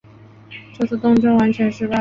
[0.73, 1.89] 这次东征完全失败。